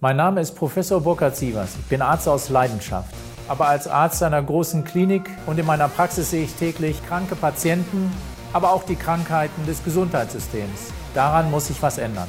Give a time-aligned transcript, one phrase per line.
[0.00, 1.74] Mein Name ist Professor Burkhard Sievers.
[1.76, 3.12] Ich bin Arzt aus Leidenschaft.
[3.48, 8.12] Aber als Arzt einer großen Klinik und in meiner Praxis sehe ich täglich kranke Patienten,
[8.52, 10.92] aber auch die Krankheiten des Gesundheitssystems.
[11.14, 12.28] Daran muss sich was ändern.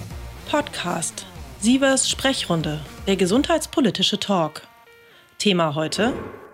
[0.49, 1.27] Podcast
[1.59, 4.63] Sievers Sprechrunde, der gesundheitspolitische Talk.
[5.37, 6.13] Thema heute: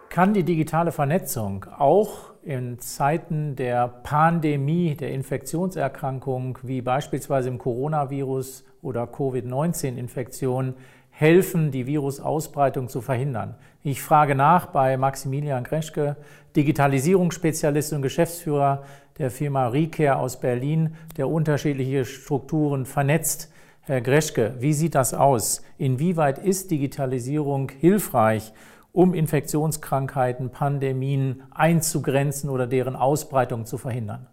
[0.10, 8.66] Kann die digitale Vernetzung auch in Zeiten der Pandemie, der Infektionserkrankung, wie beispielsweise im Coronavirus
[8.82, 10.76] oder Covid-19-Infektion,
[11.18, 13.56] helfen, die Virusausbreitung zu verhindern.
[13.84, 16.18] Ich frage nach bei Maximilian Greschke,
[16.58, 18.84] Digitalisierungsspezialist und Geschäftsführer
[19.18, 23.50] der Firma Recare aus Berlin, der unterschiedliche Strukturen vernetzt.
[23.84, 25.62] Herr Greschke, wie sieht das aus?
[25.78, 28.52] Inwieweit ist Digitalisierung hilfreich,
[28.92, 34.28] um Infektionskrankheiten, Pandemien einzugrenzen oder deren Ausbreitung zu verhindern?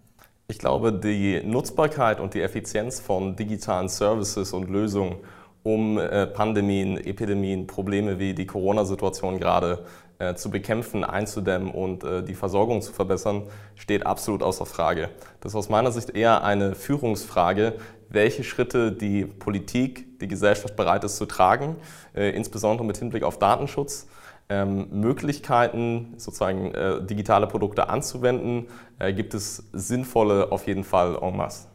[0.48, 5.16] Ich glaube, die Nutzbarkeit und die Effizienz von digitalen Services und Lösungen
[5.62, 9.84] um äh, Pandemien, Epidemien, Probleme wie die Corona-Situation gerade
[10.18, 13.44] äh, zu bekämpfen, einzudämmen und äh, die Versorgung zu verbessern,
[13.76, 15.08] steht absolut außer Frage.
[15.40, 17.74] Das ist aus meiner Sicht eher eine Führungsfrage,
[18.08, 21.76] welche Schritte die Politik, die Gesellschaft bereit ist zu tragen,
[22.12, 24.06] insbesondere mit Hinblick auf Datenschutz.
[24.50, 26.72] Ähm, Möglichkeiten, sozusagen
[27.06, 28.66] digitale Produkte anzuwenden,
[29.16, 31.71] gibt es sinnvolle auf jeden Fall en masse.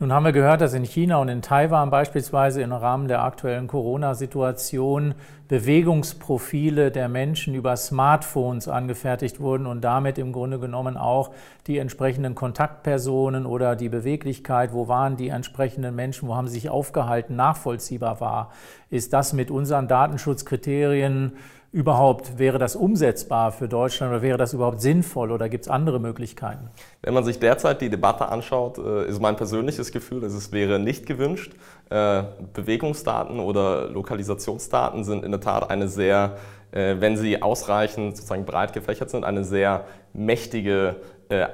[0.00, 3.68] Nun haben wir gehört, dass in China und in Taiwan beispielsweise im Rahmen der aktuellen
[3.68, 5.14] Corona-Situation
[5.46, 11.30] Bewegungsprofile der Menschen über Smartphones angefertigt wurden und damit im Grunde genommen auch
[11.68, 16.70] die entsprechenden Kontaktpersonen oder die Beweglichkeit, wo waren die entsprechenden Menschen, wo haben sie sich
[16.70, 18.50] aufgehalten, nachvollziehbar war.
[18.90, 21.34] Ist das mit unseren Datenschutzkriterien
[21.74, 25.98] überhaupt, wäre das umsetzbar für Deutschland oder wäre das überhaupt sinnvoll oder gibt es andere
[25.98, 26.70] Möglichkeiten?
[27.02, 30.78] Wenn man sich derzeit die Debatte anschaut, äh, ist mein persönliches Gefühl, dass es wäre
[30.78, 31.52] nicht gewünscht.
[31.90, 36.36] Äh, Bewegungsdaten oder Lokalisationsdaten sind in der Tat eine sehr,
[36.70, 40.96] äh, wenn sie ausreichend sozusagen breit gefächert sind, eine sehr mächtige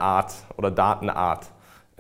[0.01, 1.47] Art oder Datenart.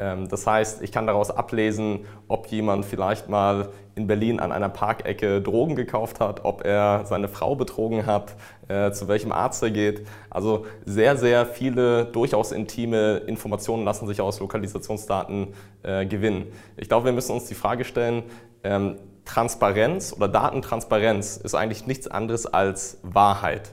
[0.01, 4.71] Ähm, das heißt, ich kann daraus ablesen, ob jemand vielleicht mal in Berlin an einer
[4.71, 8.35] Parkecke Drogen gekauft hat, ob er seine Frau betrogen hat,
[8.69, 10.07] äh, zu welchem Arzt er geht.
[10.31, 15.49] Also sehr, sehr viele durchaus intime Informationen lassen sich aus Lokalisationsdaten
[15.83, 16.47] äh, gewinnen.
[16.79, 18.23] Ich glaube, wir müssen uns die Frage stellen,
[18.65, 18.97] ähm,
[19.27, 23.73] Transparenz oder Datentransparenz ist eigentlich nichts anderes als Wahrheit.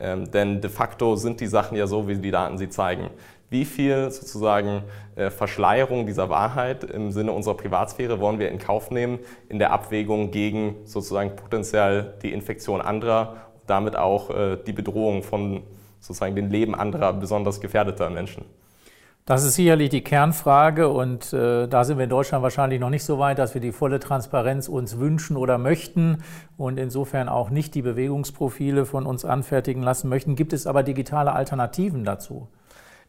[0.00, 3.10] Ähm, denn de facto sind die Sachen ja so, wie die Daten sie zeigen
[3.50, 4.82] wie viel sozusagen
[5.16, 9.72] äh, Verschleierung dieser Wahrheit im Sinne unserer Privatsphäre wollen wir in Kauf nehmen in der
[9.72, 15.62] Abwägung gegen sozusagen potenziell die Infektion anderer und damit auch äh, die Bedrohung von
[16.00, 18.44] sozusagen dem Leben anderer besonders gefährdeter Menschen.
[19.28, 23.04] Das ist sicherlich die Kernfrage und äh, da sind wir in Deutschland wahrscheinlich noch nicht
[23.04, 26.22] so weit, dass wir die volle Transparenz uns wünschen oder möchten
[26.56, 30.34] und insofern auch nicht die Bewegungsprofile von uns anfertigen lassen möchten.
[30.34, 32.48] Gibt es aber digitale Alternativen dazu?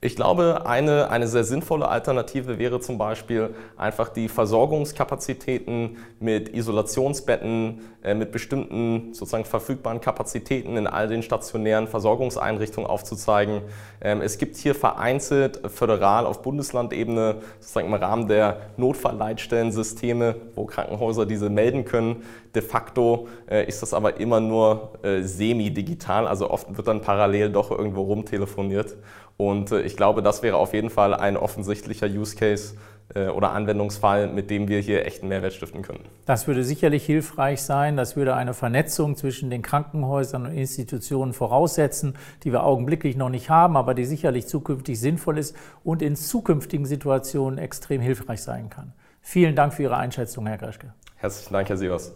[0.02, 7.82] Ich glaube, eine, eine sehr sinnvolle Alternative wäre zum Beispiel einfach die Versorgungskapazitäten mit Isolationsbetten,
[8.02, 13.64] äh, mit bestimmten sozusagen verfügbaren Kapazitäten in all den stationären Versorgungseinrichtungen aufzuzeigen.
[14.00, 21.26] Ähm, es gibt hier vereinzelt föderal auf Bundeslandebene sozusagen im Rahmen der Notfallleitstellensysteme, wo Krankenhäuser
[21.26, 22.24] diese melden können.
[22.56, 27.52] De facto äh, ist das aber immer nur äh, semi-digital, also oft wird dann parallel
[27.52, 28.96] doch irgendwo rumtelefoniert.
[29.40, 32.76] Und äh, ich glaube, das wäre auf jeden Fall ein offensichtlicher Use Case
[33.16, 36.06] äh, oder Anwendungsfall, mit dem wir hier echten Mehrwert stiften können.
[36.28, 37.98] Das würde sicherlich hilfreich sein.
[37.98, 42.14] Das würde eine Vernetzung zwischen den Krankenhäusern und Institutionen voraussetzen,
[42.44, 46.86] die wir augenblicklich noch nicht haben, aber die sicherlich zukünftig sinnvoll ist und in zukünftigen
[46.86, 48.94] Situationen extrem hilfreich sein kann.
[49.22, 50.94] Vielen Dank für Ihre Einschätzung, Herr Greschke.
[51.16, 52.14] Herzlichen Dank, Herr Sievers.